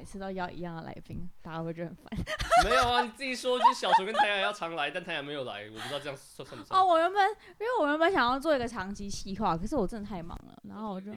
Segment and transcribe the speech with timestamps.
[0.00, 2.10] 每次都邀一样的来宾，大家会觉得很烦。
[2.64, 6.80] 没有啊，你自己说，就是小虫跟太阳要常来，但太阳没有来，我不知道这样算算不算。
[6.80, 11.12] 哦，我原本因为我原本想要做一个长期企划，可是我真的太忙了，然后我就，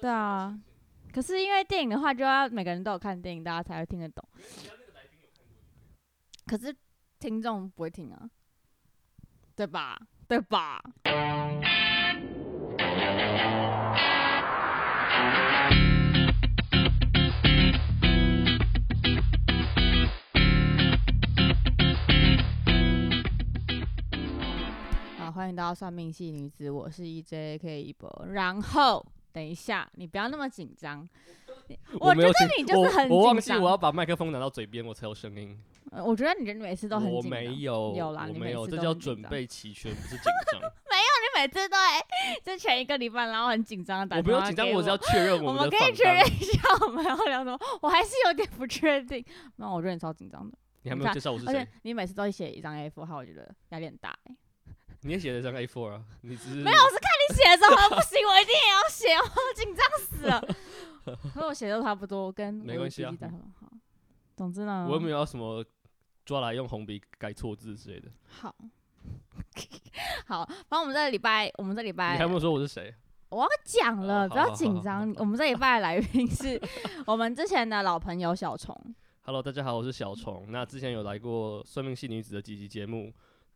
[0.00, 0.56] 对啊，
[1.12, 4.24] 可是因为电影的话，就要每个人都有看电影，大家才会听得懂。
[6.46, 6.72] 可是
[7.18, 8.30] 听众不会听啊，
[9.56, 9.98] 对吧？
[10.28, 10.80] 对吧？
[25.32, 28.26] 欢迎大家算命系女子，我是 EJK 一博。
[28.32, 31.08] 然后等一下，你不要那么紧张。
[31.98, 33.10] 我觉得你就是很紧张。
[33.10, 35.58] 我忘记我要把麦克风拿到嘴边，我才有声音。
[35.90, 37.30] 呃，我觉得你人每次都很紧张。
[37.30, 40.60] 我没有，有啦，我没有，这叫准备齐全，不是紧张。
[40.60, 42.04] 没有，你每次都哎，
[42.44, 44.02] 就前一个礼拜，然后很紧张。
[44.02, 45.64] 我不用紧张，我只要确认我们的。
[45.64, 47.58] 我们可以确认一下我们要聊什么。
[47.80, 49.24] 我还是有点不确定。
[49.56, 50.58] 那我觉得你超紧张的。
[50.82, 51.66] 你还没有介绍我是谁？
[51.82, 54.36] 你每次都写一张 A4，哈，我觉得压力很大哎。
[55.04, 56.04] 你也写了张 A4 啊？
[56.20, 60.40] 你只是没有，我是看你写的时候不行，我一定也要写，我紧张死了。
[61.34, 63.12] 和我写的都差不多，跟没关系啊。
[63.60, 63.66] 好，
[64.36, 65.64] 总之呢，我又没有要什么
[66.24, 68.08] 抓来用红笔改错字之类的。
[68.28, 68.54] 好，
[70.26, 72.94] 好，反正我们这礼拜，我们这礼拜，你还没有说我是谁？
[73.28, 75.12] 我要讲了，不要紧张。
[75.16, 76.60] 我们这礼拜的来宾是
[77.08, 78.72] 我们之前的老朋友小虫。
[79.22, 80.46] Hello，大家好，我是小虫。
[80.50, 83.12] 那之前有来过算命系女子的几集节目。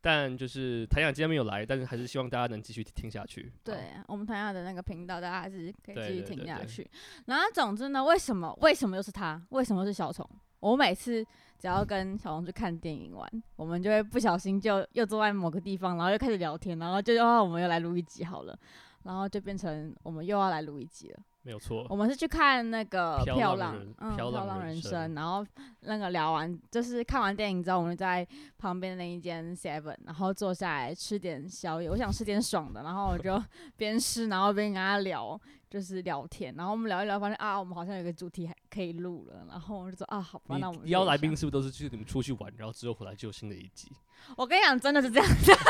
[0.06, 3.52] 但就是谭雅今天没有来，但是还是希望大家能继续听下去。
[3.64, 6.88] 对，我们谭雅的那个频道，大家还是可以继续听下去。
[7.24, 9.42] 然后总之呢，为什么为什么又是他？
[9.48, 10.24] 为什么是小虫？
[10.60, 11.26] 我每次
[11.58, 18.56] 只要跟小虫去看电影玩，我们就会不小心就又坐在某个地方，然后又开始聊天，然后就哦，我们又来录一集好了，
[19.02, 21.18] 然后就变成我们又要来录一集了。
[21.46, 25.46] 没有错，我们是去看那个漂浪，嗯，漂浪人生，然后
[25.82, 28.26] 那个聊完，就是看完电影之后，我们在
[28.58, 31.88] 旁边那一间 Seven，然后坐下来吃点宵夜。
[31.88, 33.40] 我想吃点爽的，然后我就
[33.78, 35.40] 边吃，然后边跟他聊，
[35.70, 36.52] 就是聊天。
[36.56, 39.46] 然后我们聊一聊，发现啊，我们好像有个主题还可以录了。
[39.48, 43.88] 然后我就说啊，好吧，那我们邀来宾是不是都是去你们出去玩，然后之后回来就有新的一集？
[44.36, 45.52] 我跟你讲，真的是这样子。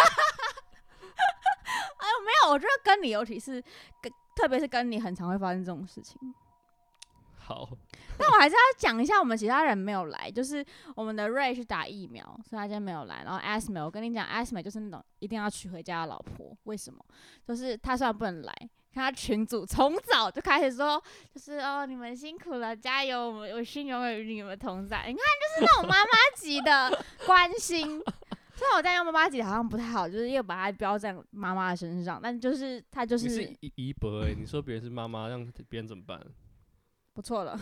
[1.99, 3.63] 哎呦，没有，我觉得跟你尤其是
[4.01, 4.11] 跟。
[4.37, 6.17] 特别是跟你很常会发生这种事情。
[7.39, 7.69] 好，
[8.19, 10.65] 但我还是要讲一下，我们其他人没有来，就是
[10.95, 13.23] 我们的瑞去打疫苗，所以他今天没有来。
[13.25, 16.57] 然后 Asma，我跟你讲，Asma 就是那种一定要娶回家的老婆。
[16.65, 17.03] 为什么？
[17.47, 18.53] 就是他虽然不能来，
[18.93, 21.01] 看他群主从早就开始说，
[21.33, 25.05] 就是哦，你们辛苦了，加油，我们我心永远与你们同在。
[25.07, 28.03] 你看，就是那种妈妈级的关心。
[28.57, 33.29] 虽然我这样用妈妈级好像不太好，就是又把它标在妈妈的身上，但就是他就是。
[33.29, 36.21] 你是姨姨伯哎，你说别人是妈妈，让别人怎么办？
[37.13, 37.59] 不错了，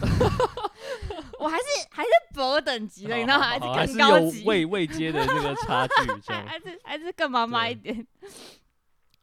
[1.38, 3.44] 我还是还是伯等级的，你知道吗？
[3.44, 8.04] 还是更高级，位位阶的那个差距，这样 还是还是更妈妈一点。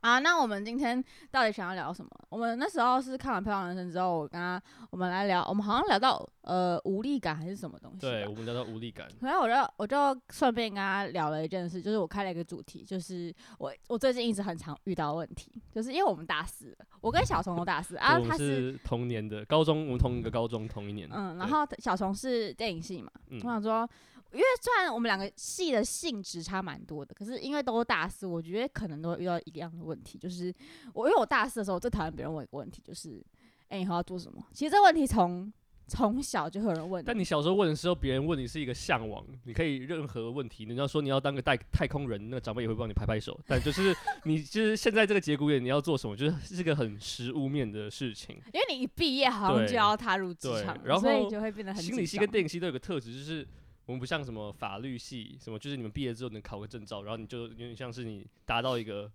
[0.02, 2.10] 啊，那我们今天到底想要聊什么？
[2.30, 8.00] 我们那时候是看完《漂亮人生》之后，我跟他我们来聊，我们好像聊到呃无力感还是什么东西？
[8.00, 9.08] 对，我们聊到无力感。
[9.22, 21.08] 然后我就我就顺便跟他聊了一件事，就是我开了一个主题，就是我我最近一直很常遇到问题，就是因为我们大四，我跟小虫都大四 啊，他是同年的高中，我们同一个高中，同一年。
[21.12, 23.88] 嗯，然后小虫是电影系嘛，嗯、我想说。
[24.34, 30.54] 因为虽然我们两个系的性质差蛮多的，可是因为都是大四，我觉得可能都会遇到一样的问题，就是
[30.94, 33.22] 我因为我大四的时候最讨厌别人问一个问题，就是
[33.68, 34.42] 哎、欸，你以后要做什么？
[34.54, 35.52] 其实这个问题从
[35.88, 37.04] 从小就会有人问。
[37.04, 43.38] 但你小时候问的时候，别人问你是一个向往，你可以任何问题，你要说你要当个太太空人，那个长辈也会帮你拍拍手。
[43.46, 43.94] 但就是
[44.24, 48.38] 你就是现在这个节骨眼，你要做什么，就是是个很实务面的事情。
[48.54, 53.46] 因为你一毕业好像就要踏入职场，然后所以就会变得很心理系跟电影系都有个特质，就是。
[53.92, 59.12] 我们不像什么法律系，什么就是你们毕业之后能考个证照，然后你就有点像是你达到一个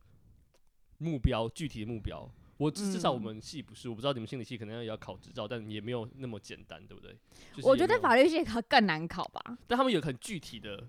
[0.99, 2.31] 目标，具体的目标。
[2.59, 7.17] 我至少我们系不是，我不知道你们心理系可能也要考执照，但也没有那么简单，对不对？
[7.55, 9.59] 就是、我觉得法律系考更难考吧。
[9.67, 10.87] 但他们有很具体的，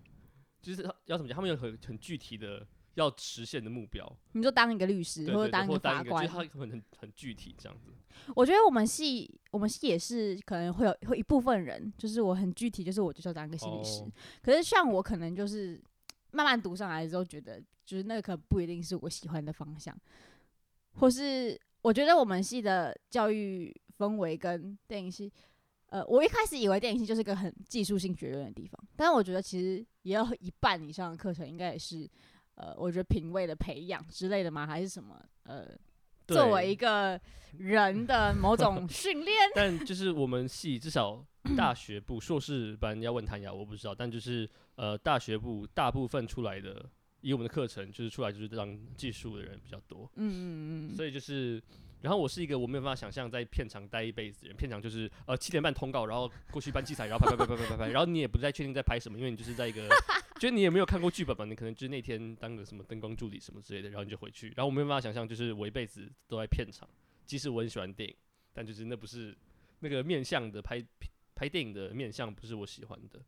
[0.61, 1.35] 就是要怎么讲？
[1.35, 2.67] 他们有很很具体的
[2.99, 4.05] 要实现的目标。
[4.33, 7.91] 你就当一个律师，对对对，或者当一个法官，就他很很很具体这样子。
[8.35, 14.01] 我觉得我们系，我们系也是可能会有会一部分人，就是我很具体，就是我就是要当一个心理师。
[14.01, 14.09] Oh.
[14.41, 15.81] 可是像我，可能就是
[16.31, 19.95] 慢慢读上来之后，觉得就是那个可能不一定是我喜欢的方向，
[20.95, 25.31] 或是我觉得我们系的教育氛围跟电影系，
[25.85, 32.09] 呃，我一开始以为电影系就是个很技术性学院的地方，但是我觉得其实也有一半以上的课程应该也是，
[32.57, 34.67] 呃，我觉得品味的培养之类的吗？
[34.67, 35.19] 还是什么？
[35.45, 35.65] 呃。
[36.27, 37.17] 作为一个
[37.57, 39.33] 人的某种 训练。
[39.55, 41.25] 但就是我们系至少
[41.55, 43.95] 大学部硕士班要问谭雅，我不知道。
[43.95, 46.85] 但就是呃，大学部大部分出来的，
[47.21, 50.11] 以我们的课程就是出来就是当技术的人比较多。
[50.15, 50.95] 嗯嗯嗯。
[50.97, 51.63] 所以就是。
[52.01, 59.87] 然后我是一个我没有办法想象在片场待一辈子的人，片场就是呃七点半通告，然后过去搬器材，然后拍拍拍拍拍拍拍，然后你也不太确定在拍 什么，因为你就是在一个，
[60.35, 66.87] 就是你也没有看过剧本嘛，你可能就是那天当个什么灯光助理什么之类的，然后你就回去，然后我没有办法想象就是我一辈子都在片场，
[67.25, 68.15] 即使我很喜欢电影，
[68.53, 69.35] 但就是那不是
[69.79, 70.83] 那个面向的拍
[71.33, 73.19] 拍电影的面向不是我喜欢的。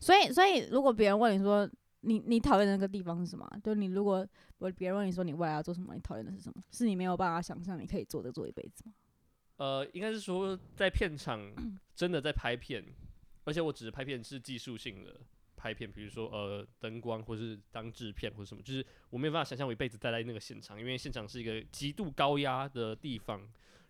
[0.00, 1.68] 所以所以如果别人问你说。
[2.00, 3.48] 你你讨厌的那个地方是什么？
[3.62, 4.26] 就你如果
[4.58, 6.62] 我别人问你说你未来要做什么，你讨厌的是什么？
[6.70, 8.92] 是你没有办法想象你可以做的做一辈子吗？
[9.56, 11.52] 呃，应该是说在片场
[11.96, 12.84] 真的在拍片，
[13.44, 15.20] 而且我只是拍片是技术性的
[15.56, 23.42] 拍片，比如说呃灯光或是当制片或者什么，就是我没有办法想象我一辈子待在那个现场，因为现场是一个极度高压的地方，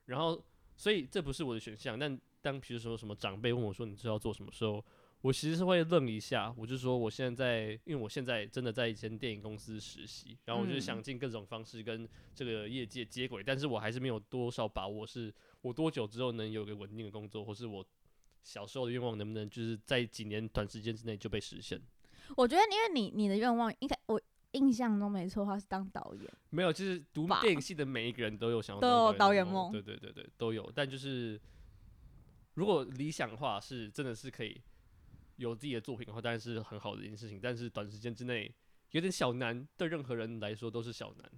[0.06, 0.42] 然后
[0.76, 1.98] 所以这不是我的选项。
[1.98, 4.82] 但当比如说什么长辈问我说你知道做什么时候？
[5.20, 17.84] 我其实是会愣一下，我就说我现在在，因为我现在真的在一间电影公司实习，然后我就想尽各种方式跟这个业界接轨，但是我还是没有多少把握，是我多久之后能有个稳定的工作，或是我
[18.44, 21.80] 小时候的愿望能不能就是在几年短时间之内就被实现？
[22.36, 24.20] 我觉得，因为你你的愿望应该我
[24.52, 31.40] 印象中没错的话是当导演，没有，就是读电影系的每一个人都有想要当都有导演梦，对对对对都有，但就是
[32.54, 34.62] 如果理想化是真的是可以。
[35.38, 37.40] 有自己的作品的话，当然是很好的一件事情。
[37.42, 38.54] 但是短时间之内
[38.90, 41.30] 有点小难，对任何人来说都是小难。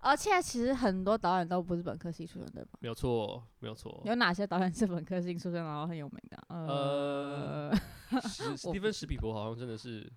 [0.00, 2.78] 而且其实很多导演都不是本科系出身，对吧？
[2.80, 4.02] 没有错，没有错。
[4.04, 6.44] 有哪些导演是本科系出身，然后很有名的？
[6.48, 7.74] 呃，
[8.28, 10.10] 史史蒂芬史匹伯好像真的是。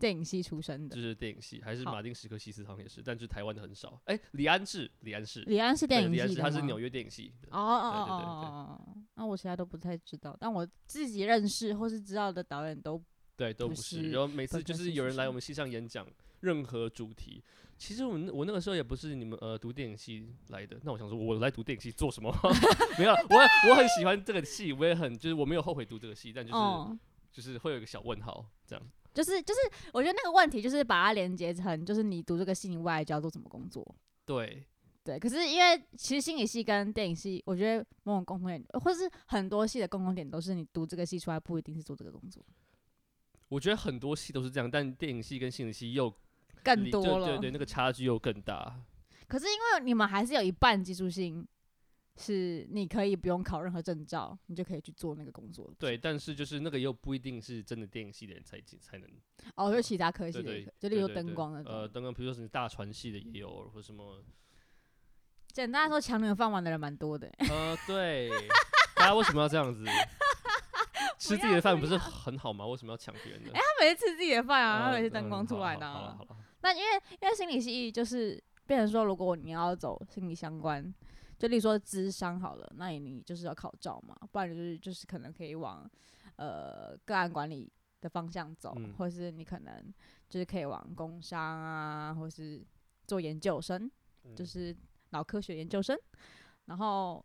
[0.00, 4.00] 电影系出身的，就是电影系，还是马丁·史科西斯好像也是，但是台湾的很少。
[4.06, 7.32] 哎、欸，李安是，李安是，李安是电影系的，他是纽约电影系。
[7.50, 13.00] 哦哦哦哦哦，那我其他都不太知道，但我自己认识或是知道的导演都
[13.36, 14.10] 对，都不是。
[14.10, 16.06] 然后每次就是有人来我们系上演讲，
[16.40, 17.42] 任何主题，
[17.76, 20.78] 其实我们我那个时候也不是你们呃读电影系来的。
[20.82, 22.34] 那我想说，我来读电影系做什么？
[22.98, 26.98] 没有，我我很喜欢这个系，我也很就是我没有后悔读这个系，但就是、哦、
[27.32, 28.84] 就是会有一个小问号这样。
[29.12, 29.60] 就是就是，
[29.92, 33.84] 我觉得那个问题就是把它连接成，就是你读这个系，你未来就要做什么工作？
[34.24, 34.64] 对
[35.02, 35.18] 对。
[35.18, 42.44] 可是因为其实心理系跟电影系，我觉得某种共同点，或是很多系的共同点，都是你读这个系出来不一定是做这个工作。
[43.48, 46.12] 我觉得很多系都是这样，但电影系跟心理系又
[46.62, 48.80] 更多了，对对对，那个差距又更大。
[49.26, 51.46] 可是因为你们还是有一半技术性。
[52.16, 55.72] 是，你可以不用考任何证照，你就可以去做那个工作。
[55.78, 59.08] 对，但是就是那个又不一定是真的电影系的人才才能。
[59.56, 61.62] 哦，就其他科系的，就例如灯光的。
[61.70, 64.22] 呃，灯光，比如说什么大船系的也有，或什么。
[65.52, 67.26] 简单来说，抢你们饭碗的人蛮多的。
[67.48, 68.28] 呃， 对。
[68.96, 69.84] 大家为什么要这样子？
[71.18, 72.66] 吃自己的饭不是很好吗？
[72.66, 73.50] 为什么要抢别人的？
[73.52, 75.90] 哎，他每次吃自己的饭啊，他每次灯光出来的。
[75.90, 76.36] 好了好了。
[76.60, 80.92] 那因为因为心理系就是变成说，如果你要走心理相关。
[81.40, 85.90] 就例如说智商好了，那你就是要考照嘛，不然就是就是可能可以往
[86.36, 87.72] 呃个案管理
[88.02, 89.82] 的方向走，嗯、或是你可能
[90.28, 92.62] 就是可以往工商啊，或是
[93.06, 93.90] 做研究生，
[94.24, 94.76] 嗯、就是
[95.12, 95.98] 脑科学研究生。
[96.66, 97.24] 然后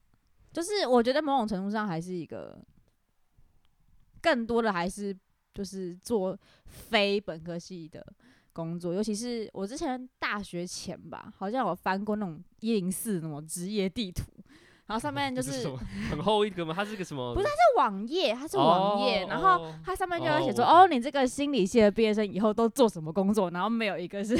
[0.53, 2.57] 就是我觉得某种程度上还是一个
[4.21, 5.13] 更多的还是
[5.53, 8.01] 就是做非本科系的。
[8.55, 14.23] 工作，尤其是我之前大学前吧，好像有翻过那种一零四那种职业地图。
[14.87, 15.67] 然后上面就 是，是
[16.11, 16.73] 很厚一个吗？
[16.75, 17.33] 它是个什么？
[17.33, 19.23] 不是，它是网页，它是网页。
[19.23, 23.49] Oh, 然后它上面就要写说，哦，哦，你这个心理系的毕业生以后都做什么工作？
[23.49, 24.35] 然后没有一个是，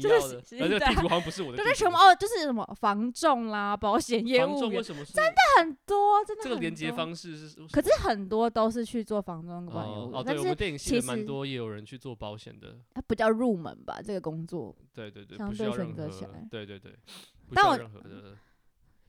[0.00, 1.58] 就是这个地图好像不是我的。
[1.58, 6.50] 就是全部哦，就是什么房仲啦、保险业务员，真的很多，真的很多。
[6.50, 10.10] 这个连接方式是，可是很多都是去做房仲管业务。
[10.12, 12.76] 哦，对，我们电影系蛮多也有人去做保险的。
[12.94, 14.74] 它比较入门吧，这个工作。
[14.92, 16.44] 对对对，相对选择起来。
[16.50, 16.92] 对对对。
[17.54, 17.78] 但我。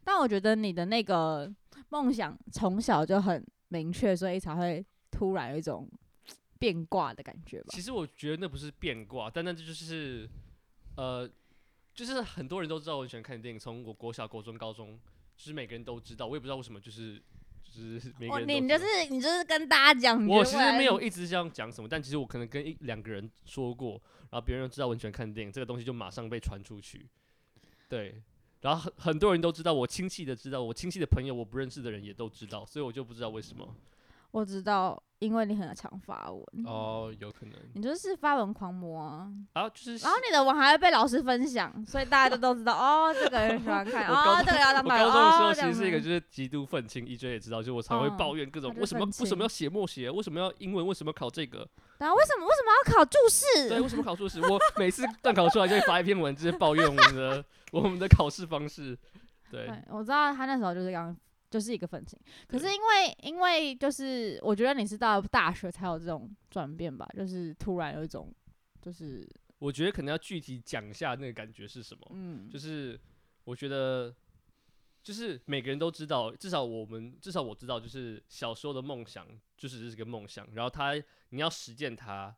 [0.04, 1.52] 但我觉得你的那个
[1.90, 5.90] 梦想从小就很明确，所以才会突然有一种
[6.60, 7.68] 变卦的感觉吧。
[7.70, 10.30] 其实我觉得那不是变卦，但那就是
[10.96, 11.30] 呃，
[11.94, 15.00] 就是很多人都知道我很喜欢看电影，从我国小、国中、高中，
[15.36, 16.26] 就是每个人都知道。
[16.28, 17.22] 我也不知道为什么，就是
[17.64, 18.60] 就 是每个人都。
[18.60, 20.26] 你就是你就是跟大家讲。
[20.28, 27.08] 我其实没有一直这样讲什么，但其实我可能跟一两个人说过，然后别人知道我很喜欢看电影，这个东西就马上被传出去。
[27.90, 28.22] 对。
[28.64, 33.76] 然后很很多人都知道，我亲戚的知道，我亲戚的朋友，我不认识的人也都知道，所以我就不知道为什么。
[34.34, 35.02] 我知道。
[35.20, 45.02] 因为你很常发文哦，有可能你就是发文狂魔啊，啊就是，然后你的文还会被老师分享，所以大家都都知道哦，这个人喜欢看 哦，这个要当白。
[45.02, 51.66] 我高中的时候其实是一个就是极度愤青，EJ 也知道，就我常会抱怨各种为什么为什么要写默写，为什么要英文，为什么要考这个，
[52.00, 53.70] 然后为什么为什么要考注释？
[53.70, 54.42] 对，为什么 考注释？
[54.42, 58.98] 我每次段考出来就会发一篇文，就是抱怨我们的 我们的考试方式。
[59.50, 61.16] 对，我知道他那时候就是刚。
[61.54, 68.34] 就是一个愤青，可是因为因为就是我觉得你是到大学才有这种转变吧，就是突然有一种
[68.82, 69.24] 就是，
[69.60, 73.00] 我觉得可能要具体讲一下那个感觉是什么，嗯，就是
[73.44, 74.12] 我觉得
[75.04, 80.96] 就是每个人都知道，至少我们至少我知道，就是小时候的梦想就是这是个梦想，然后他
[81.30, 82.36] 你要实践它。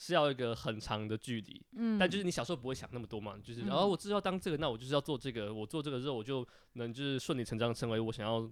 [0.00, 8.48] 是要一个很长的距离，嗯，但就是你小时候不会想那么多嘛，就是，然后、嗯哦、我知道当这个，那我就是要做这个，我做这个之后，我就能就是顺理成章成为我想要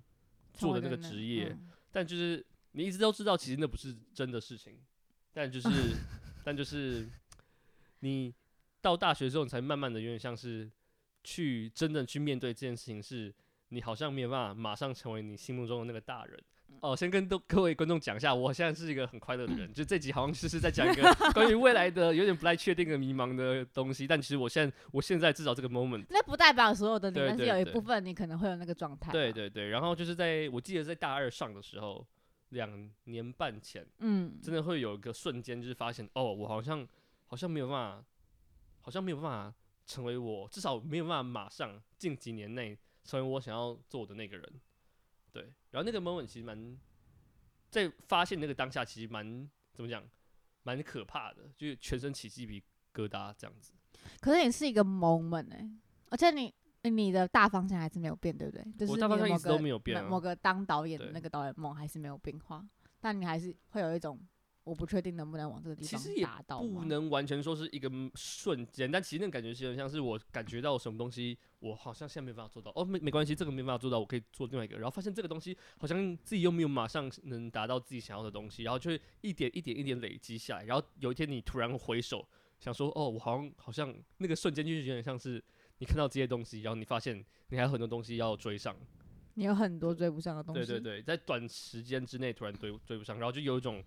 [0.52, 1.50] 做的那个职业。
[1.50, 4.76] 嗯、但就是你一直都知道，其实那不是真的事情。
[5.32, 5.68] 但就是，
[6.44, 7.08] 但就是
[8.00, 8.34] 你
[8.80, 10.68] 到大学之后，你才慢慢的有点像是
[11.22, 13.32] 去真正去面对这件事情，是
[13.68, 16.42] 你好像没有办法马上成为你心目中的那个大人。
[16.80, 19.70] 哦，先跟都各位观众讲一下，我现在是一个很快乐的人。
[19.75, 29.11] 就这集好像就是在讲一个 关于未来的有点不太确定的迷茫的东西，但其实我现在我现在至少这个 moment，那不代表所有的你，但是有一部分你可能会有那个状态。
[29.11, 32.06] 对对对，然后就是在我记得在大二上的时候，
[32.50, 36.87] 两年半前，嗯，真的会有一个瞬间，就是发现哦，我好像
[37.26, 38.04] 好像没有办法，
[38.82, 39.54] 好像没有办法
[39.87, 44.52] 成为我，至少没有办法马上近几年内成为我想要做的那个人。
[45.32, 46.75] 对，然后那个 moment 其实蛮，
[47.68, 50.02] 在发现那个当下，其实蛮怎么讲，
[50.62, 52.62] 蛮可怕的，就是全身起鸡皮
[52.95, 53.75] 疙瘩这样子。
[54.18, 55.71] 可是你是一个 moment 哎、欸，
[56.09, 56.54] 而且你
[56.85, 58.64] 你的大方向还是没有变，对不对？
[58.78, 62.66] 就是我大方向一直都没有变、啊，某个当导演的那个导演梦还是没有变化，
[62.99, 64.18] 但你还是会有一种。
[64.66, 66.58] 我不确定能不能往这个地方达到。
[66.58, 72.73] 其实也不能完全说是一个瞬间，但其实那个感觉是很像是我感觉到什么东西，我好像现在没办法做到。
[72.75, 74.75] 哦，没没关系，这个没办法做到，我可以做另外一个。
[74.76, 80.64] 然后发现这个东西好像自己又没有马上能达到自己想要的东西，然后就会一点一点一点累积下来。
[80.64, 82.26] 然后有一天你突然回首，
[82.58, 85.40] 想说，哦，我好像好像那个瞬间就是有点像是
[85.78, 88.76] 你看到这些东西，然后你发现你还有很多东西要追上。
[89.35, 90.66] 你有很多追不上的东西。
[90.66, 93.80] 对对对，在短时间之内突然追追不上，然后就有一种。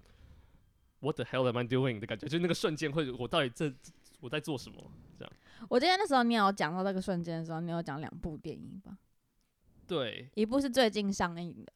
[1.02, 3.74] What the hell am I doing 的感觉，就是那个瞬间会，我到底这
[4.20, 4.92] 我在做什么？
[5.18, 5.34] 这样。
[5.70, 8.98] 我今天的时候，你有讲到那个瞬间的时候，你有讲两部电影吧？
[9.88, 11.72] 对，一部是最近上映的，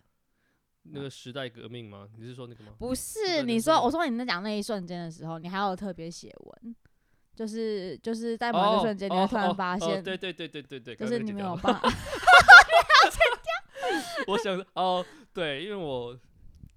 [0.83, 2.09] 那个时代革命吗？
[2.17, 2.73] 你是说那个吗？
[2.77, 6.75] 不是，你说我说你在讲那一瞬间的时候，你还有特别写文，
[7.33, 11.89] 就是就是在某一个瞬间，你会突然发现，对对对对对对，就是你没有办法，
[14.27, 16.19] 我想哦，对，因为我。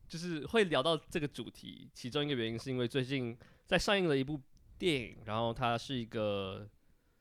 [0.09, 3.37] 就是会聊到这个主题，其中一个原因是因为最近
[3.67, 4.41] 在上映了一部
[4.79, 6.69] 电影，然后它是一个，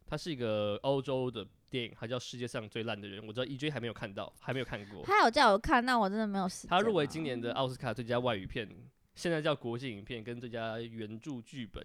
[0.06, 3.22] 它是一个欧洲的电影，它叫《世界上最烂的人》。
[3.26, 5.04] 我知道 EJ 还没有看到，还没有看过。
[5.04, 6.70] 他有叫我看，但我真的没有时间。
[6.70, 8.70] 他入围今年的奥斯卡最佳外语片，
[9.16, 11.84] 现在叫国际影片跟最佳原著剧本。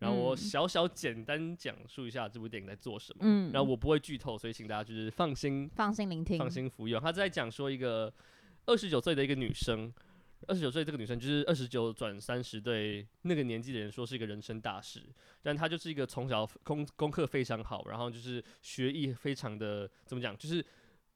[0.00, 3.20] 然后我小小简单讲述一下这部电影在做什么。
[3.22, 3.52] 嗯。
[3.52, 7.00] 然后我不会剧透，所以请大家就是放心，放心聆听，放心服用。
[7.00, 8.12] 他在讲说一个
[8.66, 9.90] 二十九岁的一个女生。
[10.48, 15.02] 二十九岁这个女生就是二十九转三十，对那个年纪的人说是一个人生大事。
[15.42, 20.64] 但她就是一个从小功功课非常好，然后就是学艺非常的怎么讲，就是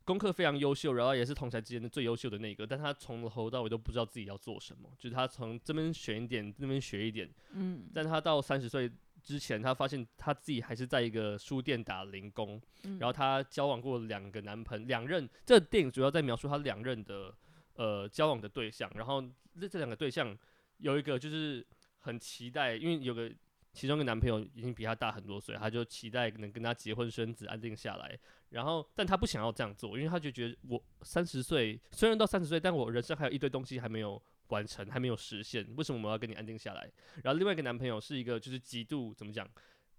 [0.04, 2.66] 功课非常优秀，然后也是同才之间的最优秀的那个。
[2.66, 7.28] 但她从头到尾都不知道自己要做什么，就是她从这边选一点，那边学一点。
[7.52, 7.88] 嗯。
[7.94, 8.90] 但她到三十岁
[9.22, 12.60] 之前，她发现她自己还是在一个书店打零工。
[12.84, 12.98] 嗯。
[12.98, 15.28] 然后她交往过两个男朋友，两任。
[15.44, 17.34] 这个电影主要在描述她两任的。
[17.76, 19.22] 呃，交往的对象，然后
[19.60, 20.36] 这这两个对象
[20.78, 21.64] 有一个就是
[21.98, 23.30] 很期待，因为有个
[23.72, 28.18] 其中一个男朋友已经比他大很多岁，他就期待能跟他结婚生子，安定下来。
[28.48, 35.66] 然后，但他不想要这样做，因为他就觉得我三十岁，虽然到三十岁，但我人生还有一堆东西还没有完成，还没有实现。
[35.76, 36.90] 为什么我要跟你安定下来？
[37.22, 39.46] 然后另外一个男朋友是一个就是极度怎么讲，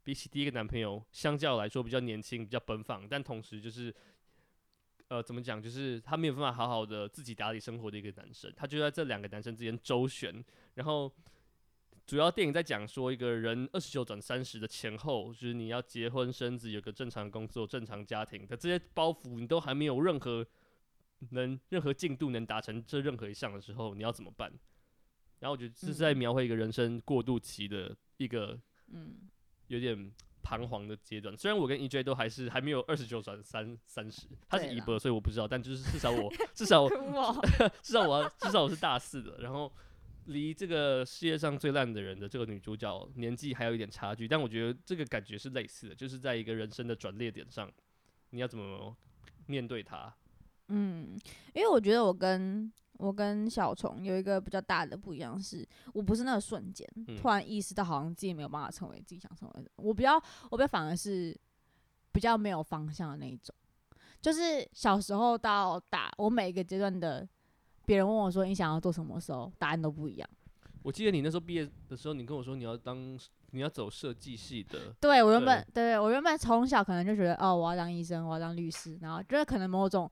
[0.04, 3.94] 比起第一个男朋友相较来说比较年轻，比较奔放，但同时就是。
[5.10, 5.62] 呃，怎么讲？
[5.62, 10.44] 就是他没有办法好好的自己打理生活的一个男生，他就在这两个男生之间周旋。
[10.74, 11.10] 然后，
[12.06, 20.46] 主要电影在讲说，一个人二十九转三十的前后，就是你要结婚生子，有个正常工作、正常家庭的这些包袱，你都还没有任何
[21.30, 24.52] 能任何进度能达成这任何一项的时候，你要怎么办？
[25.40, 29.30] 然后我觉得这是在描绘一个人生过渡期的一个，嗯，
[29.68, 30.12] 有点
[30.44, 31.36] 彷徨的阶段。
[31.36, 35.48] 虽然我跟 EJ 都还是还没有二十九转三三十，他是一波，所以我不知道。
[35.48, 36.90] 但就是至少我 至少我
[37.82, 39.72] 至少我至少我是大四的，然后
[40.26, 44.28] 离这个世界上最烂的人的这个女主角年纪还有一点差距。
[44.28, 47.72] 但我觉得这个感觉是类似的，就是在一个人生的转捩点上，
[48.30, 48.96] 你要怎么
[49.46, 50.14] 面对它？
[50.70, 51.18] 嗯，
[51.54, 59.70] 因为我觉得我跟我跟小虫有一个比较大的不一样是，是我不是那个瞬间、嗯、突然意识到好像自己没有办法成为自己想成为的。
[59.76, 60.16] 我比较，
[60.50, 61.36] 我比较反而是
[62.12, 63.54] 比较没有方向的那一种。
[64.20, 67.28] 就是小时候到大，我每一个阶段的
[67.86, 70.30] 别人问我说你想要做什么时候，答案都不一样。
[70.82, 73.18] 我记得你那时候毕业的时候，你跟我说你要当
[73.52, 74.94] 你要走设计系的。
[75.00, 80.10] 对，我原本对我原本从小可能就觉得哦，我要当医生，我要当律师，然后觉得可能某种。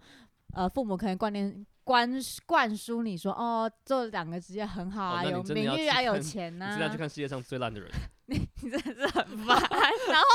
[0.54, 2.10] 呃，父母可能观念灌
[2.48, 6.66] 灌输你说，哦，做两个职业很好啊，有名誉啊，有钱呐。
[6.66, 7.90] 你现在去看世界上最烂的人，
[8.26, 9.56] 你你真的是很烦。
[10.10, 10.26] 然后，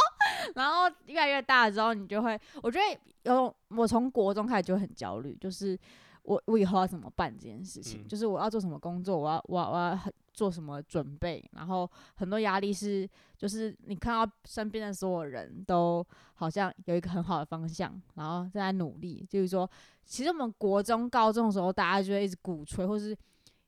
[0.54, 5.76] 然后越来越大的时候，你就会，我觉得有我从国中开始就很焦虑，就是
[6.22, 10.12] 我我以后要怎么办这件事情，嗯、就是我要做什么工作，我要我要我要很。
[10.32, 11.44] 做什么准备？
[11.52, 19.26] 然后很多压力是，就是你看到身边的所有人都好像有一个很好的方向，然后正在努力。
[19.28, 19.68] 就是说，
[20.06, 23.14] 其实我们国中、高中的时候，大家就会一直鼓吹，或是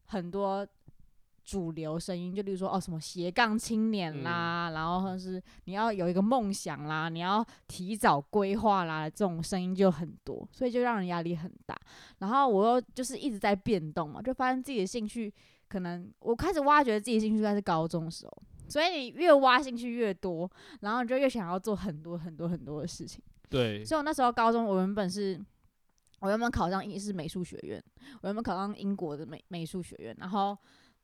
[0.06, 0.66] 很多
[1.44, 11.76] 主流声音，就例如说哦，什么斜杠青年啦，嗯、然后或者是你要有一个梦想啦，你要提早规划啦，这种声音就很多，所以就让人压力很大。
[12.18, 15.32] 然后我又就是一直在变动嘛，就发现自己的兴趣。
[15.68, 20.46] 可能我开始挖掘自己兴趣，应该是高中的时候，所以你越挖兴趣越多，
[20.80, 23.24] 然后你就越想要做很多很多很多的事情。
[23.48, 25.42] 对，所以我那时候高中，我原本是，
[26.20, 27.82] 我原本考上英式美术学院，
[28.20, 30.54] 我原本考上英国的美美术学院，然后，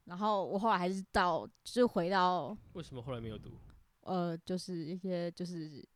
[0.08, 3.50] 然后我后来还是到，就是回到，为什么后来没有读？
[4.00, 5.86] 呃，就是一些就是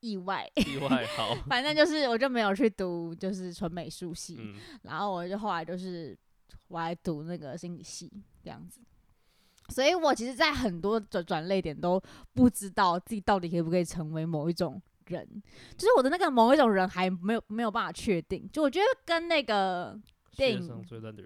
[0.00, 6.16] 意外，意外好， 反正就是我就没有去读，就是纯美术系，嗯，然后我就后来就是。
[6.68, 8.10] 我还读那个心理系
[8.42, 8.80] 这样子，
[9.68, 15.26] 所以我其实，在很多转转类点都不知道自己到底可不可以成为某一种人，
[15.76, 18.48] 就是我的那个某一种人还没有没有办法确定。
[18.50, 19.98] 就我觉得跟那个
[20.36, 20.84] 电影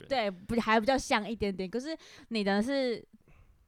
[0.08, 1.96] 对不还比较像一点点，可是
[2.28, 3.02] 你的是，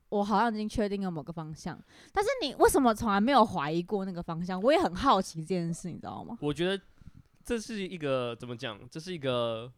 [0.09, 1.78] 我好像已经确定了某个方向，
[2.12, 4.61] 但是你为什么从来没有怀疑过那个方向？
[4.62, 6.37] 我也很好奇这件事，你知道吗？
[6.40, 6.83] 我觉得
[7.44, 8.79] 这是一个怎么讲？
[8.90, 9.72] 这是一个。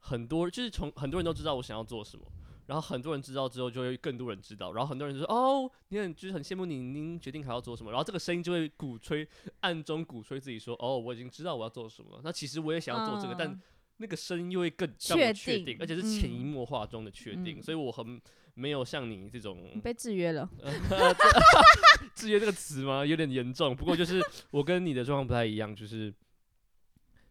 [0.00, 2.24] 很多就是从很多人都知道我想要做什么，
[2.66, 9.28] 然后很多人知道之后就会更多人知道，然后很多人就说哦，你很就是很羡慕你，您决定还要做什么，然后这个声音就会鼓吹，
[9.60, 12.20] 暗中鼓吹自己说哦，我已经知道我要做什么了。
[12.22, 13.60] 那其实我也想要做这个，嗯、但
[13.98, 18.20] 那个声音又会更确定，定，而且是潜移默化中的确定，嗯、所以我很
[18.54, 20.48] 没有像你这种你被制约了，
[22.14, 23.04] 制约这个词吗？
[23.06, 23.76] 有点严重。
[23.76, 26.12] 不过就是 我跟你的状况不太一样，就是。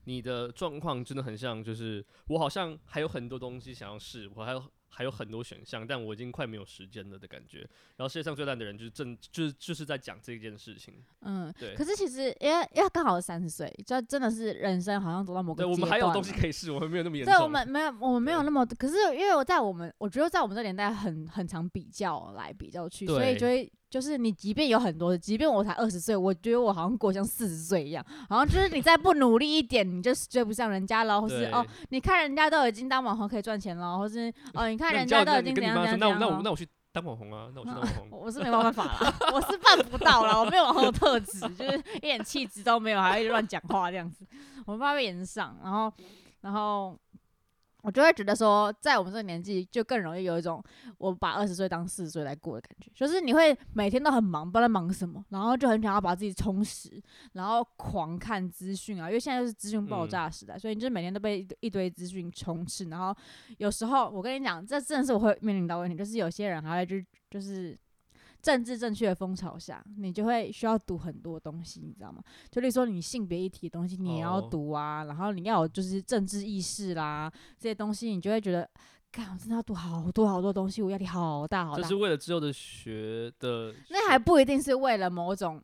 [0.10, 7.60] 你的状况真的很像，就是我好像还有很多东西想要试，我还有还有很多选项，但我已经快没有时间了的感觉。
[7.98, 10.96] 然后世界上最烂的人就是正就是就是在讲这件事情。
[11.22, 11.76] 嗯，对。
[11.76, 15.64] 可是其实因为因为刚好三十岁，就真的是人生好像走到某个。
[15.64, 17.32] 对，我们还有东西可以试，我们没有那么严重。
[17.32, 18.66] 对，我们没有，我们没有那么。
[18.66, 23.72] 可是因为我在我们，我觉得在我们这年代很很常比较来比较去，所以就会。
[23.90, 28.06] 就是你，即便有很多，即便我才二十岁，我觉得我好像过像四十岁一样。
[28.30, 36.20] 好像就是你再不努力一点，你就追不上人家了，或是哦，你看人家都已经当网红可以赚钱了，或是 哦，你看人家都已经怎样怎样，怎样。
[36.20, 38.20] 那我那我那我去当网红啊，那我去当网红。
[38.20, 44.26] 我是没办法啦，我是办不到了，我没有网红的特质，就是一点气质都没有，还会乱讲话这样子，
[44.66, 45.92] 我怕被炎上，然后
[46.42, 46.98] 然后。
[47.84, 50.62] 我就会觉得说，在我们这个年纪，就更容易有一种
[50.98, 57.02] 我把二十岁当四十岁来过的感觉，就是你会每天都很忙，不知道在忙什么，然后就很想要把自己充实，
[57.34, 63.16] 然后狂看资讯啊，因为现在就是资讯爆炸时代，嗯、所以你就每天都被一堆资讯充斥，然后
[63.58, 66.96] 有时候我跟你讲，这真的是我会面临到问题，就是有些人还会就
[67.30, 67.78] 就是。
[68.48, 72.24] 政治正确的风潮下，你就会需要读很多东西，你知道吗？
[72.50, 75.00] 就例如说你性别议题的东西，你也要读啊。
[75.02, 75.10] Oh.
[75.10, 77.30] 然后你要有就是政治意识啦，
[77.60, 78.70] 这些东西你就会觉得，
[79.12, 81.82] 干，我真的要读好多好多东西，我压力好大好大。
[81.82, 85.62] 就是为了之后的学的学，那还不一定是为了某种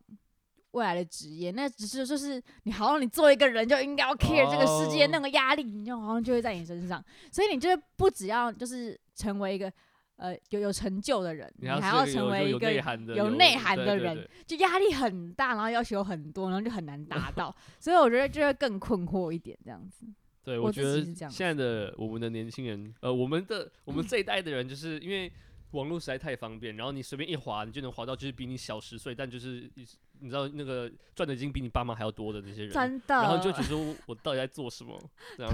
[0.71, 7.01] 未来的职业，那只是就是你好像你做一个人就应该要 care 这个世界那个压力，你就好像就会在你身上。
[7.31, 9.71] 所以你就不只要就是成为一个。
[10.17, 12.71] 呃，有有成就的人，你还要成为一个
[13.15, 20.05] 有内涵的人，就压力很大，然后要求很多，然后就很难达到，所以我觉得就会更困惑一点，这样子。
[20.43, 25.31] 对，我觉得现在的我们的年轻人，呃，我们的我们这一代的人，就是因为
[25.71, 29.71] 网络实在太方便，然后你随便一滑，你就能滑到就是比你小十岁，但就是
[30.19, 33.15] 你知道那个赚的已经比你爸妈还要多的那些人，真的。
[33.15, 35.01] 然后就觉得我到底在做什么？
[35.37, 35.47] 对，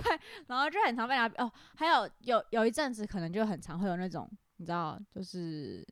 [0.47, 5.83] 然后就很常被人家哦，还有有有一阵子可能就很常会有那种，你知道，就是。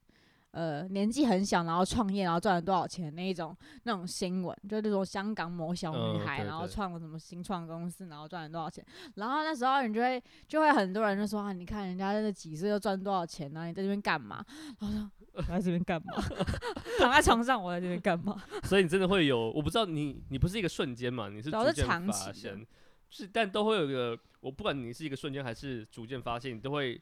[0.52, 8.84] 呃，年纪很小，然后创业，然后赚了多少钱那一种那种新闻，就那种香港某小女孩，然后创了什么新创公司，然后赚了多少钱，
[9.16, 13.60] 然后那时候你就会就会很多人就说啊，你看人家那几岁就赚多少钱呢？
[13.60, 13.68] 啊？
[13.68, 14.44] 你在这边干嘛？
[14.80, 16.14] 然后说我 在这边干嘛？
[16.98, 18.42] 躺在床上，我在这边干嘛？
[18.64, 21.30] 所以你真的会有，我不知道你你不是一个瞬间嘛？
[21.30, 22.66] 你是逐渐发现，
[23.12, 27.00] 是但都会有一个，我不管你是一个瞬间还是逐渐发现，你都会。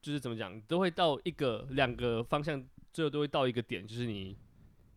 [0.00, 4.34] 就是怎么讲，都会到一个两个方向，最后都会到一个点，就是你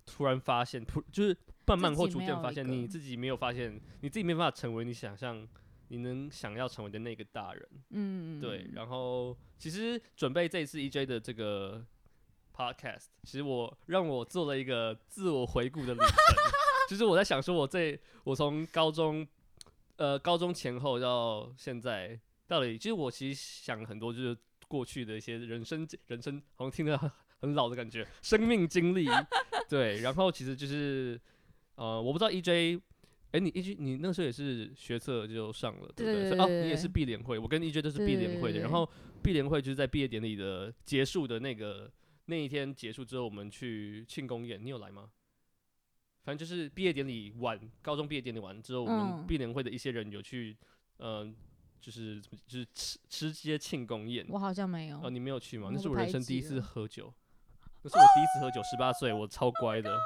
[0.06, 5.46] 突然发现，突就是慢慢或逐渐发现，你自己没有发现，你自己没办法成为你想象
[5.89, 7.70] 你能想要成为的那个大人。
[7.89, 8.70] 嗯，对。
[8.74, 11.86] 然后其实准备这一次 EJ 的这个
[12.56, 16.08] podcast，其实我让我做了一个自我回顾的旅程，
[16.89, 19.28] 就是我在想说，我这我从高中
[19.98, 24.38] 呃高中前后到现在，到底其实我其实想很多，就是。
[24.74, 26.98] 过去的一些人生，人生好像听得
[27.42, 29.06] 很老的感觉，生命经历，
[29.70, 31.20] 对，然后其实就是，
[31.76, 32.82] 呃，我不知道 EJ，
[33.34, 36.30] 哎，你 EJ，你那时候也是学测就上了，对不对？
[36.32, 38.62] 对哦，你也是毕联会，我跟 EJ 都是毕联会的。
[38.62, 38.90] 然后
[39.22, 41.92] 毕联会就是在毕业典礼的结束的那个
[42.26, 45.12] 那一天结束之后，我们去庆功宴，你有来吗？
[46.24, 50.58] 反正就是毕业典礼晚，高中毕业典礼完之后，我们毕联会的一些人有去，
[50.98, 51.34] 嗯、呃。
[51.84, 54.98] 就是就是吃吃些庆功宴，我好像没有。
[55.04, 55.69] 哦，你没有去吗？
[55.69, 57.13] 那是我人生第一次喝酒，
[57.82, 60.00] 那是我第一次喝酒，十八岁，我超乖的。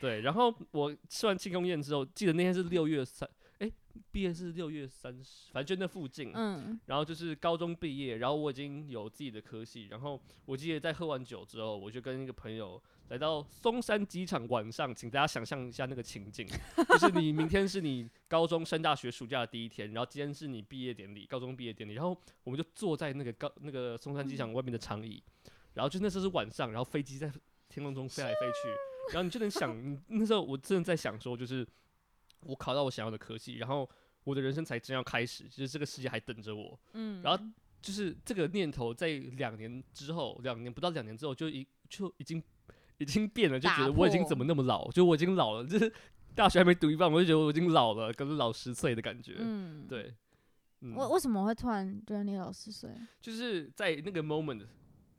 [0.00, 3.30] 对，然后我吃完庆功宴之后，记得那天是六月三，
[3.60, 3.70] 哎，
[4.10, 6.32] 毕业是六月三十，反正就那附近。
[6.34, 6.80] 嗯。
[6.86, 12.82] 然后就是高中毕业，然后我已经有自己的科系，然后我记得在喝完酒之后，我就跟一个朋友。
[13.12, 16.48] 来到松山机场，晚上，请大家想象一下那个情景，
[16.88, 25.22] 就是你明天是你高中升大学暑假的第一天，然后今天是你毕业典礼，高中毕业典礼，然后我们就坐在那个高那个松山机场外面的长椅，
[25.74, 27.30] 然后就那时候是晚上，然后飞机在
[27.68, 28.68] 天空中飞来飞去，
[29.12, 31.68] 然后你就能想，那时候我真的在想说，就是
[32.46, 33.86] 我考到我想要的科系，然后
[34.24, 37.44] 我的人生才真要开始，就是这个世界还等着我，嗯，然后
[37.82, 42.42] 就是这个念头在两年之后，两年不到两年之后就已就已经。
[43.02, 44.90] 已经变了，就觉得我已经怎么那么老？
[44.92, 45.92] 就我已经老了， 就是
[46.34, 49.36] 大学还没读一半，我就觉得我已经老了，跟老十岁的感觉。
[49.38, 50.14] 嗯，对。
[50.80, 52.90] 为、嗯、为什么会突然觉得你老十岁？
[53.20, 54.66] 就是在那个 moment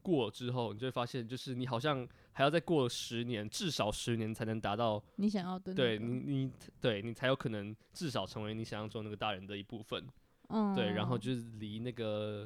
[0.02, 5.74] 过了之后，你就会发现，就是你好像还要再过十年，至少十年才能达到你想要的。
[5.74, 10.06] 对你，你对你才有可能至少成为你想象中那个大人的一部分。
[10.50, 10.92] 嗯，对。
[10.92, 12.46] 然后就是离那个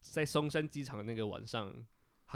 [0.00, 1.74] 在松山机场的那个晚上。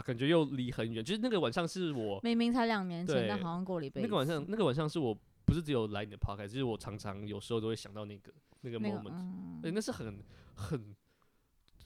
[0.03, 4.07] 感觉又离很远，就是那个晚上是我明明才两年前，但好像过了一辈子。
[4.07, 5.13] 那个晚上，那个晚上是我
[5.45, 10.23] 不是只有来你的 podcast，就是我常常有时候都会想到那个那个 moment，对、那个嗯，那是很
[10.55, 10.95] 很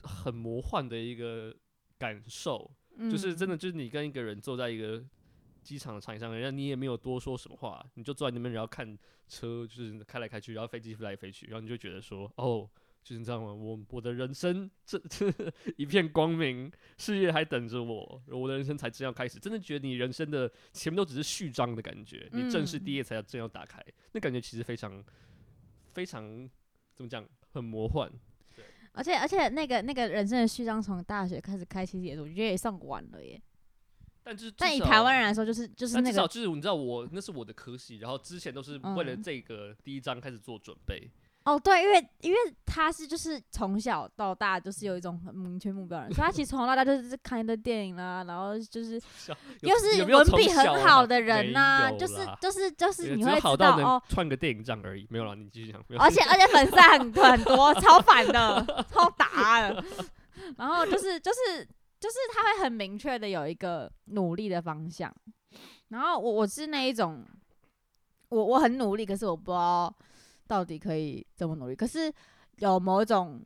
[0.04, 1.56] 很魔幻的一个
[1.98, 5.04] 感受，嗯，就是真的就是你跟一个人坐在一个
[5.63, 12.70] 机场的长椅上，人家你也没有多说什么话，你就坐在那边，然后看车就是开来开去，然后飞机飞来飞去，然后你就觉得说哦。
[13.06, 13.54] 就是你知道吗？
[13.54, 15.32] 我我的人生这这
[15.78, 19.38] 一片光明，事业还等着我，我的人生才正要开始。
[19.38, 25.04] 真的觉得你人生的前面都只是序章的感觉，你正式第一页才要正要打开，嗯，那感觉其实非常
[25.94, 26.50] 非常
[26.96, 28.12] 怎么讲，很魔幻。
[28.94, 33.39] 而且而且那个那个人生的序章从大学开始开，其实也我觉得也算晚了耶。
[34.24, 41.00] 但就是但以台湾人来说，就是就是那个，至少就是你知道我那是我的科系，然后之前都是为了这个第一章开始做准备。
[41.04, 41.12] 嗯
[41.45, 48.99] 哦，对，因为因为他是就是从小到大就是有一种很明确目标的人，所以他其实从小到大就是看一堆电影啦，然后就是
[49.62, 55.79] 又是文笔很好的人呐、啊，就是就是就是你会知道哦，串个电影账而已，没有了，你继续讲。
[55.99, 59.86] 而且 而且粉丝很很多，超烦的，超打的。
[60.58, 61.63] 然后就是就是
[61.99, 65.13] 就是他会很明确的有一个努力的方向。
[65.89, 67.23] 然后我我是那一种，
[68.29, 69.95] 我我很努力，可是我不知道。
[70.47, 71.75] 到底可以这么努力？
[71.75, 72.12] 可是
[72.58, 73.41] 有某种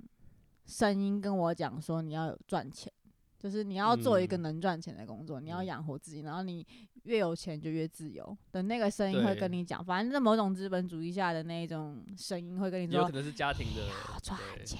[0.65, 2.91] 声音跟我讲说，你要有赚钱，
[3.37, 6.65] 就是你要做一个能赚钱的工作，嗯、你要养活自己，然后你
[7.03, 14.79] 越有钱就越自由的那个声音会跟你讲，反正是某种资本主义下的那一种声音会跟你说，有可能是家庭的，要赚钱，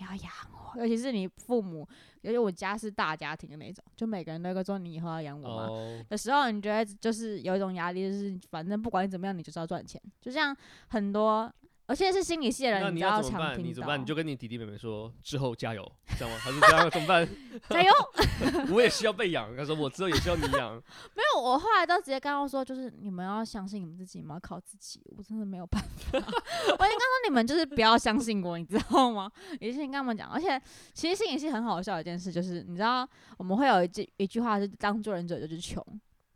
[0.00, 1.86] 你要养我，尤其是你父母，
[2.22, 5.66] 尤其我家是大家庭的那种，就每个人都会说你以后要养我嘛？
[5.66, 10.00] 哦、的时候，你觉得就是有一种压力，就是反正不管你怎么样，你就是要赚钱。
[10.18, 10.56] 就像
[10.88, 11.52] 很多
[11.90, 13.52] 而且是心理系的人，那你要要怎么办？
[13.56, 14.00] 常你怎么办？
[14.00, 15.82] 你就跟你弟弟妹妹说，之后加油，
[16.16, 16.36] 知道吗？
[16.38, 17.28] 还是这样怎么办？
[17.68, 17.92] 加油！
[18.72, 20.76] 我也需要被养，他说我之后也需要你养。
[21.16, 25.02] 没有，我后来都直接跟他说，就是你们要相信你们自己，你们要靠自己。
[25.16, 26.12] 我真的没有办法。
[26.12, 29.28] 我应该说你们就是不要相信我，你知道吗？
[29.58, 30.62] 也是你跟他们讲，而且
[30.94, 33.04] 其实心理系很好笑的一件事，就是你知道
[33.36, 35.84] 我们会有一句一句话是当做人者就是穷。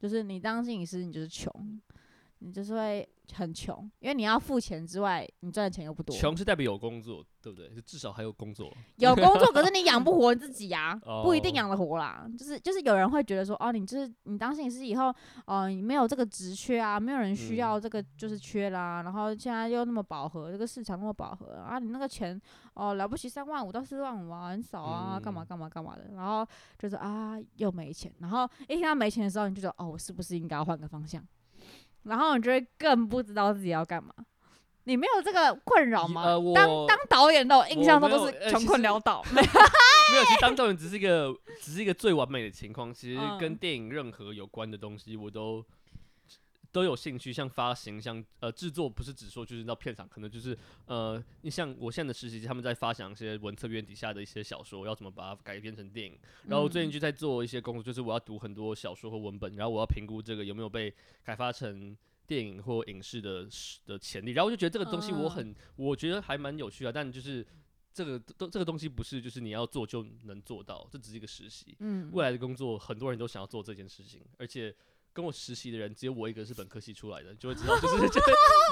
[0.01, 1.51] 就是你当心理师，你就是穷，
[2.45, 6.15] 你就是会很穷，因为你要付钱之外，你赚的钱又不多。
[6.15, 7.71] 穷是代表有工作，对不对？
[7.71, 8.71] 就至少还有工作。
[8.97, 12.29] 有工作，可是你养不 活自己呀、啊，哦、不一定养得活啦。
[12.39, 15.07] 就是就是有人会觉得说，哦，你就是你当心理师以后，
[15.47, 19.01] 哦、呃，你没有这个职缺啊，没有人需要这个就是缺啦。
[19.01, 22.39] 嗯、然后现在又那么饱和，这个市场那么饱和啊，你那个钱
[22.75, 26.11] 哦、呃、了不起三万五到四万五啊，很少啊，干、嗯、嘛干嘛干嘛的。
[26.15, 26.47] 然后
[26.79, 28.13] 就是啊，又没钱。
[28.19, 31.27] 然后一听到没钱的时候，你就觉得哦，我是不是应该要换个方向？
[32.05, 34.13] 然后你就会更不知道自己要干嘛。
[34.87, 36.23] 你没有这个困扰吗？
[36.25, 39.25] 呃、当当导演的，我印象中都是穷困潦倒。
[39.33, 42.93] 没有，其实当导演只是一个，只是一个最完美的情况。
[42.93, 45.65] 其实跟电影任何有关的东西，我都
[46.75, 47.33] 都有兴趣。
[47.33, 56.19] 像发行，像呃制作，不是只说就是到片场，可能就是呃，你像我现在的实习，他们在发想一些文策院底下的一些小说，要怎么把它改编成电影。
[56.49, 60.93] 然后最近就在做一些工作，就是我要读很多小说和文本，然后我要评估这个有没有被
[61.25, 61.97] 开发成。
[62.27, 63.47] 电影或影视的
[63.85, 67.47] 的潜力，然后我就觉得这个东西我很，uh, 我觉得还蛮有趣的，但就是
[67.93, 71.77] 这个都这个东西不是就是你要做就能做到，这只是一个实习。
[71.81, 74.75] 嗯，未来的工作很多人都想要做这件事情，而且
[75.15, 78.31] 跟我实习的人只有我一个是本科系出来的，就会知道就是 就是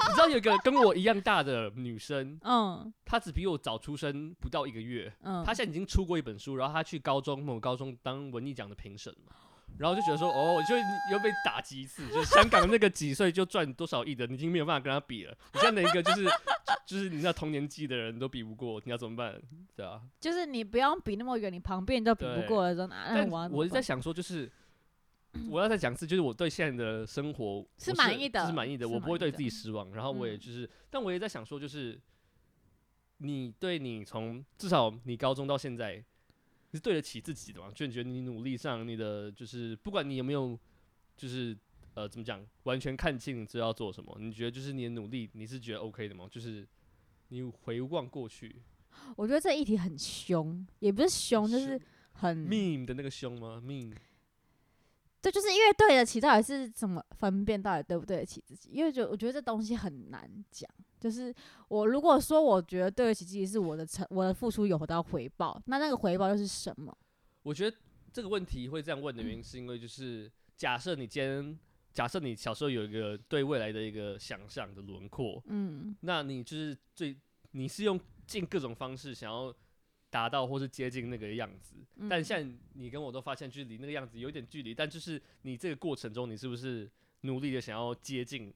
[0.09, 9.33] 你知道有一个跟我一样大的女生， 嗯，她只比我早出生不到一个月，嗯，她现在已经出过一本书，然后她去高中某高中当文艺奖的评审嘛。
[9.79, 10.75] 然后就觉得说，哦，就
[11.11, 15.35] 又被打击一次，就是香港那个几岁就赚多少亿的，你已经没有办法跟他比了。
[15.51, 16.25] 你这样的一个就是，
[16.85, 19.41] 就是你知道同年纪的人都比不过，你要怎么办？
[19.75, 24.51] 对啊，就是你不用比那么远，你旁边都比不过的时候，那我我是在想说，就是
[25.49, 29.93] 我要再讲一次，就是我对现在的生活是满意的，是满意的，我不会对自己失望。
[29.93, 31.99] 然后我也就是，但我也在想说，就是
[33.17, 36.03] 你对你从至少你高中到现在。
[36.75, 37.71] 是对得起自己的嘛？
[37.75, 40.57] 就你觉得你努力上，你的就是不管你有没有，
[41.15, 41.55] 就是
[41.93, 44.17] 呃怎么讲，完全看清你知道要做什么？
[44.19, 46.27] 你觉得就是你的努力，你是觉得 OK 的吗？
[46.31, 46.67] 就是
[47.27, 48.55] 你回望过去，
[49.15, 51.79] 我觉得这议题很凶，也不是凶，就是
[52.13, 53.93] 很 mean 的那个凶吗？mean。
[55.23, 58.69] 这就是因为对得起，到底是怎么分辨，到底对不对得起自己？
[58.73, 60.69] 因为就我觉得这东西很难讲。
[60.99, 61.33] 就是
[61.69, 66.93] 我如果说我觉得对得起自己是我的成，我的付出有得到回报，那那个回报又是什么？
[67.43, 67.77] 我觉得
[68.11, 71.57] 这个问题会这样问的原因，是因为就是假设你今天，
[71.93, 77.17] 假设你小时候有一个对未来的一个想象的轮廓，嗯，那你就是最，
[77.51, 79.53] 你是用尽各种方式想要
[80.13, 86.87] 达到或是接近那个样子，嗯，但现在你跟我都发现，就是离那个样子有点距离，但就是你这个过程中，你是不是
[87.21, 88.53] 努力的想要接近？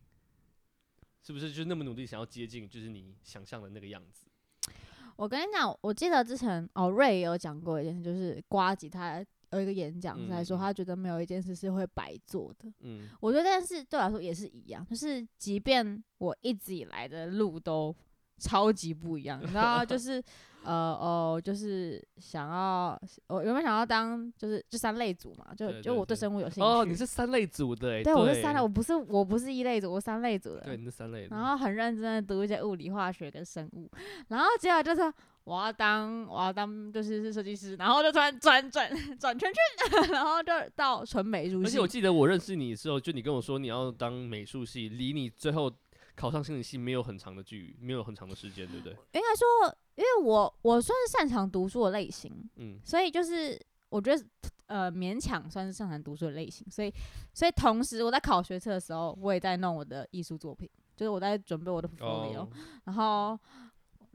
[1.24, 4.28] 是不是就那么努力想要接近，就是你想象的那个样子？
[5.15, 12.72] 我跟你讲，我记得之前哦，瑞也有讲过一件事，就是瓜吉他有一个演讲是来说，他觉得没有一件事是会白做的。
[12.82, 17.93] 嗯，我觉得这件事对我来说也是一样，就是即便我一直以来的路都
[18.38, 20.24] 超级不一样，你知道，就是。
[20.67, 26.69] 呃哦，就是想要我原本想要当就是就三类组嘛，就对对对就我对生物有兴趣。
[26.69, 30.62] 哦，你是三类组的，对，对我是三类，我不是我不是一类组，我三类组的。
[30.65, 31.25] 对，你是三类。
[31.32, 33.89] 然后很认真的读一些物理、化学跟生物，
[34.27, 35.01] 然后接下来就是
[35.45, 39.49] 我要当我要当就是是设计师，然后就突然转转转圈
[39.89, 41.65] 圈， 然后就到纯美术系。
[41.65, 45.71] 而且我记得我认识你的时候，就你跟我说你要当美术系，离你最后。
[46.17, 48.91] 考上心理系没有很长的距离，没有很长的时间，对不对？
[49.13, 53.58] 应该说，因为我我算是擅长读书的类型，嗯，所以就是
[53.89, 54.25] 我觉得
[54.65, 56.93] 呃勉强算是擅长读书的类型，所以
[57.34, 62.49] 所以同时我在考学测的时候，我也在弄我的艺术作品，就是我在准备我的 portfolio，哦，
[62.86, 63.39] 然后。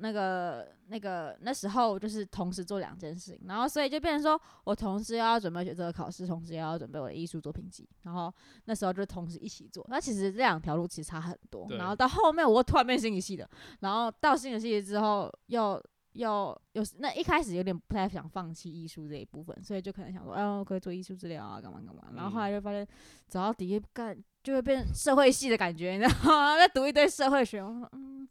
[0.03, 8.35] 那个、那个、那时候就是同时做两件事情，然后所以就变成说我同时要准备学这个考试，同时也要准备我的艺术作品集，然后
[8.65, 9.87] 那时候就同时一起做。
[9.88, 11.69] 那其实这两条路其实差很多。
[11.71, 15.81] 然后到后面我突然变心理系的，然后到心理系之后又
[16.15, 22.03] 又又那一开始有点不太想放弃艺术这一部分，所以就可能想说，哎，我可以做艺术治疗啊，干嘛干嘛。
[22.17, 22.85] 然后后来就发现
[23.29, 26.57] 走到底下干就会变社会系的感觉，你知道吗？
[26.59, 28.29] 在读一堆社会学，我说嗯。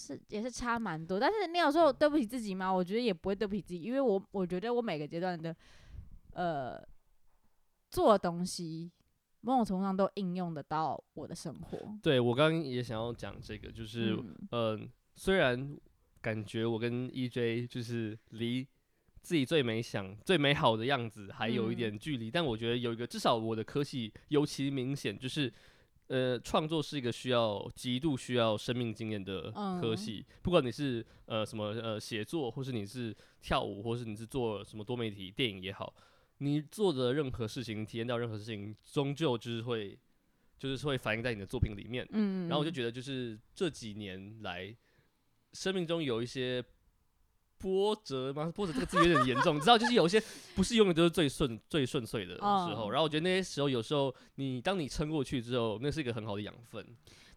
[0.00, 2.72] 是也是差蛮多，但是你有说对不起自己吗？
[2.72, 5.54] 我觉得也不会对不起自己，因为我我觉得我每个阶段的
[6.32, 6.80] 呃
[7.90, 8.90] 做的东西，
[9.42, 11.78] 某种程度上都应用得到我的生活。
[12.02, 14.80] 对，我刚刚也想要讲这个，就是嗯、呃，
[15.16, 15.76] 虽然
[16.20, 18.66] 感觉我跟 EJ 就是离
[19.20, 25.52] 自己最美想、最美好的样子还有一点距离，嗯、但我觉得有一个，至少我的科系尤其明显，就是
[26.10, 35.94] 呃，创作是一个需要极度需要生命经验的科系，嗯、不管你是呃什么呃写作，或是你是跳舞，或是你是做什么多媒体电影也好，
[36.38, 39.98] 你做的任何事情，体验到任何事情，终究就是会。
[40.60, 44.76] 就是会反映在你的作品里面，嗯，然后我就觉得，就是这几年来，
[45.54, 46.62] 生命中有一些
[47.60, 48.50] 波折吗？
[48.52, 50.20] 波折这个字有点严重，你 知道，就是有一些
[50.56, 52.86] 不是永远都是最顺、最顺遂的时候。
[52.86, 56.84] 哦、然后我觉得那些时候，有时候你当你撑过去之后，那是一个很好的养分。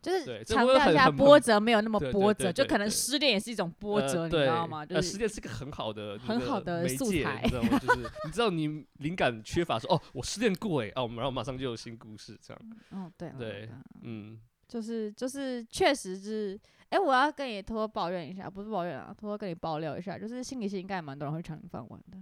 [0.01, 4.85] 就是强调一下波折没有那么波折，就可能失恋也是一种波折，你知道吗？
[4.85, 7.79] 就是失恋是个很好的很好的素材，你知道吗？
[7.79, 12.61] 就是 你知道你灵感缺乏说哦，我失恋过哎，哦，然后马上就有新故事这样。
[12.89, 13.69] 哦，对对，
[14.01, 14.37] 嗯，
[14.73, 16.59] 就是就是确实是，
[16.89, 22.17] 哎，我要跟你偷偷抱怨一下，不是抱怨啊，偷偷跟你爆料一下，就是心理系应该蛮多人会抢你饭碗的。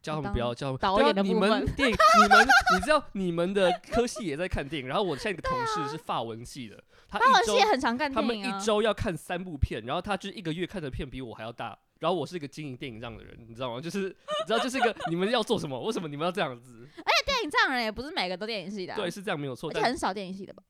[0.00, 13.80] 叫他们不要叫导演的你们电影，你们你知道你们的科系也在看电影，然后我现在一个同事是法文系的，他法文系也很常看电影，他们一周要看三部片，然后他就是一个月看的片比我还要大，然后我是一个经营电影账的人，你知道吗？
[13.80, 15.80] 就是你知道就是一个你们要做什么？
[15.80, 16.86] 为什么你们要这样子？
[16.98, 20.62] 而且电影账人也不是每个都电影系的，对，是这样没有错，而且很少电影系的吧？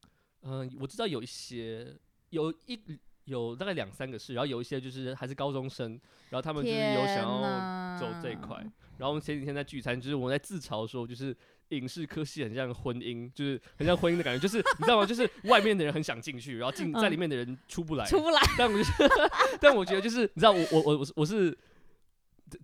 [0.44, 1.96] 嗯，我知道有一些，
[2.30, 2.78] 有一
[3.24, 5.92] 有大概两三个是，然后有一些就是还是高中生，
[6.30, 8.56] 然后他们就是有想要走这一块。
[8.96, 11.36] 然后我们前几天在聚餐，就是我在自嘲说，就是
[11.70, 15.06] 影视科系很像婚姻，就是很像婚姻的感觉，就是你知道吗？
[15.06, 18.40] 就是外面的人很想进去，然后进在里面的人出不来，出不来。
[18.56, 19.30] 但我觉得，
[19.60, 21.58] 但我觉得就是你知道，我我我我是我是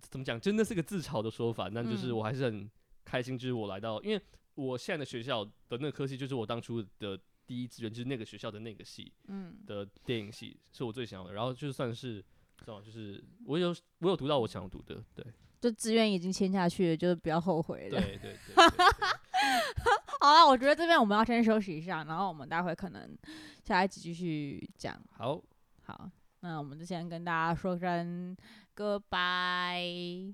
[0.09, 0.39] 怎么讲？
[0.39, 2.69] 真的是个自嘲的说法，但就是我还是很
[3.03, 4.21] 开心，就是我来到，因为
[4.55, 7.19] 我现在的学校的那个科系，就是我当初的
[7.51, 11.33] 第一志愿，就是那个学校的那个系，嗯，的电影系是我最想要的。
[11.33, 12.23] 然后就算是
[12.57, 15.25] 这种，就是我有我有读到我想要读的，对。
[15.59, 17.99] 就志愿已经签下去了，就是不要后悔了。
[17.99, 18.55] 对对对，对。
[20.21, 23.17] 好了，我觉得这边我们要先休息一下，然后我们待会可能
[23.65, 24.97] 下一集继续讲。
[25.11, 25.43] 好，
[25.83, 26.09] 好，
[26.39, 28.33] 那我们就先跟大家说声
[28.73, 30.33] goodbye。